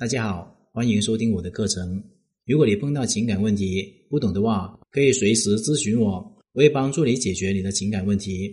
[0.00, 2.02] 大家好，欢迎收听我的课程。
[2.46, 6.12] 如果你碰到情感问题不懂的话，可以随时咨询我，
[6.54, 8.50] 我会帮助你解决你的情感问题。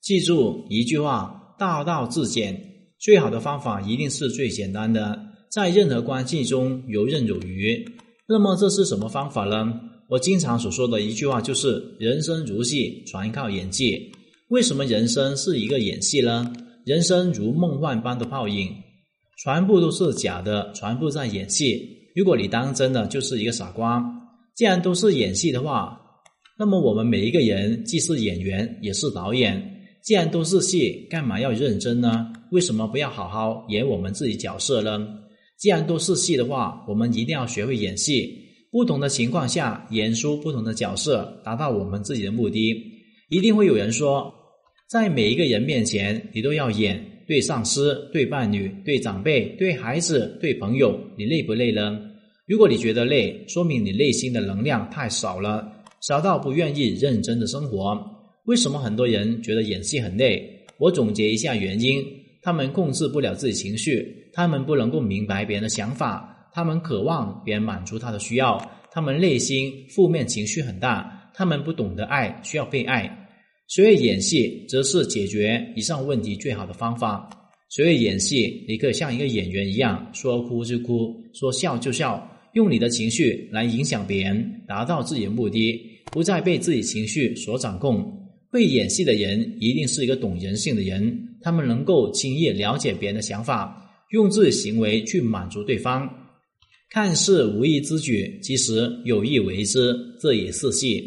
[0.00, 2.60] 记住一句话：大道至简，
[2.98, 5.16] 最好的方法一定是最简单的，
[5.52, 7.86] 在任何关系中游刃有余。
[8.26, 9.72] 那么这是什么方法呢？
[10.08, 14.10] 我经常所说的一句话就是：人生如戏，全靠演技。
[14.48, 16.52] 为什么人生是一个演戏呢？
[16.84, 18.74] 人生如梦幻般的泡影，
[19.42, 21.82] 全部都是假的，全部在演戏。
[22.14, 24.04] 如果你当真的，就是一个傻瓜。
[24.54, 26.00] 既然都是演戏的话，
[26.58, 29.60] 那么我们每一个人既是演员，也是导演。
[30.02, 32.32] 既然都是戏，干嘛要认真呢？
[32.52, 35.06] 为什么不要好好演我们自己角色呢？
[35.58, 38.42] 既然都是戏的话，我们一定要学会演戏。
[38.70, 42.74] 不同的情况下演出不同的角色，达到我们自己的目的。
[43.28, 44.32] 一定会有人说。
[44.86, 52.00] 在每一个人面前，你都要演对上司、对伴侣、对长辈、对孩子、对朋友，你累不累呢？
[52.46, 55.66] 如果你觉得累，说明你内心的能量太少了，
[56.02, 57.98] 少到不愿意认真的生活。
[58.44, 60.46] 为什么很多人觉得演戏很累？
[60.78, 62.04] 我总结一下原因：
[62.42, 68.60] 他们控制不了自己情绪，他们不能够明白别人的想法，他们渴望别人满足他的需要，
[68.92, 73.23] 他们内心负面情绪很大，他们不懂得爱，需要被爱。
[73.68, 77.28] 学会演戏，则是解决以上问题最好的方法。
[77.70, 85.80] 学会演戏，你可以像一个演员一样，说哭就哭，说笑就笑，用你的情绪来影响别人，达到自己的目的，
[86.12, 88.04] 不再被自己情绪所掌控。
[88.50, 96.08] 会演戏的人，一定是一个懂人性的人，他们能够轻易了解别人的想法，用自己行为去满足对方。
[96.90, 101.02] 看似无意之举，其实有意为之，这也是戏。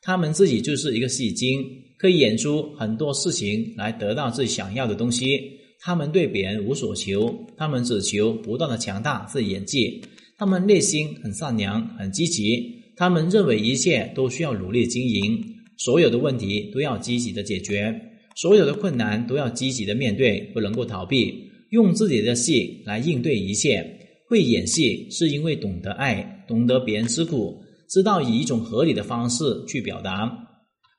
[0.00, 1.64] 他们自己就是一个戏精。
[2.02, 5.40] 可以演出很多事情来得到自己想要的东西。
[5.80, 10.02] 他们对别人无所求，他们只求不断的强大自己演技。
[10.36, 12.68] 他们内心很善良，很积极。
[12.96, 15.40] 他们认为一切都需要努力经营，
[15.78, 17.94] 所有的问题都要积极的解决，
[18.34, 21.32] 所有的困难都要积极的面对，不能够逃避。
[21.70, 23.80] 用自己的戏来应对一切。
[24.28, 30.48] 会演戏是因为懂得爱，懂得别人吃苦，知道以一种合理的方式去表达。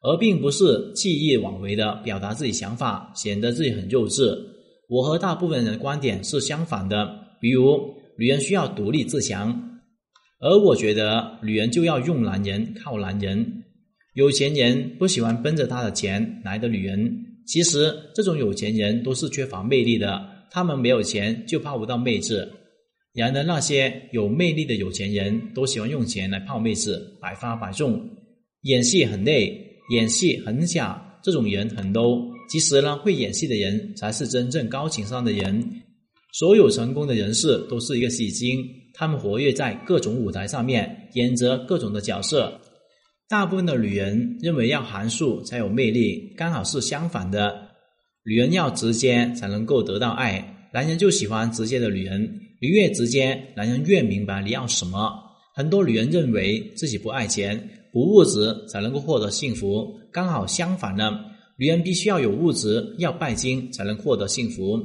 [0.03, 4.37] 而并不是弃意妄为的表达自己想法，显得自己很幼稚。
[4.89, 7.09] 我和大部分人的观点是相反的。
[7.39, 7.79] 比如，
[8.17, 9.79] 女人需要独立自强，
[10.39, 13.63] 而我觉得女人就要用男人，靠男人。
[14.13, 17.25] 有钱人不喜欢奔着他的钱来的女人。
[17.47, 20.21] 其实，这种有钱人都是缺乏魅力的，
[20.51, 22.51] 他们没有钱就泡不到妹子。
[23.13, 28.09] 然而，那些有魅力的有钱人都喜欢用钱来泡妹子，百发百中。
[28.61, 29.72] 演戏很累。
[29.89, 32.31] 演戏很假，这种人很 low。
[32.49, 35.81] 其实呢，会演戏的人才是真正高情商的人。
[36.33, 38.63] 所有成功的人士都是一个戏精，
[38.93, 42.59] 他们活跃在各种舞台上面，演着各种的角色。
[43.29, 47.69] 大部分的女人认为要含蓄才有魅力，刚好是相反的。
[48.25, 52.39] 女人要直接才能够得到爱，男人就喜欢直接的女人。
[52.61, 55.13] 你越直接，男人越明白你要什么。
[55.55, 57.69] 很多女人认为自己不爱钱。
[57.93, 61.11] 不物质才能够获得幸福，刚好相反呢。
[61.59, 64.79] 女人必须要有物质，要拜金才能获得幸福。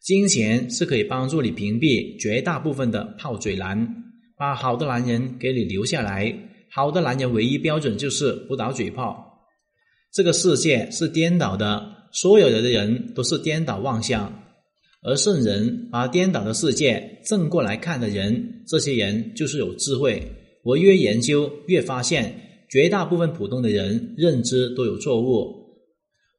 [0.00, 3.88] 金钱是可以帮助你屏蔽绝大部分的泡嘴男，
[4.36, 6.32] 把好的男人给你留下来。
[6.70, 9.40] 好的男人唯一标准就是不打嘴炮。
[10.12, 14.32] 这个世界是颠倒的，所有的人都是颠倒妄想，
[15.02, 20.22] 而圣人把颠倒的世界正过来看的人，这些人就是有智慧。
[20.68, 22.30] 我越研究，越发现，
[22.68, 25.50] 绝大部分普通的人认知都有错误，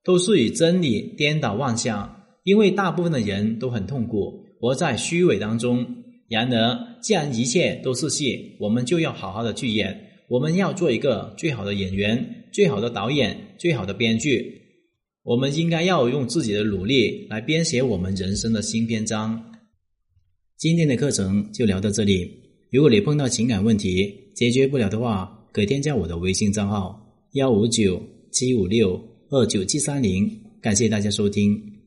[0.04, 2.16] 都是与真理颠倒妄想。
[2.44, 5.84] 因为大部分的人都很痛苦，活在虚伪当中。
[6.28, 10.00] 然而，既然一切都是戏，我们就要好好的去演。
[10.28, 14.62] 我们要做一个最好的演员、最好的导演、最好的编剧。
[15.24, 19.44] 我们应该要用自己的努力来编写我们人生的新篇章。
[20.56, 22.49] 今天的课程就聊到这里。
[22.72, 28.02] 如果你碰到情感问题解决不了的话，可添加我的微信账号幺五九
[28.32, 30.30] 七五六二九七三零。
[30.62, 31.79] 感谢大家收听。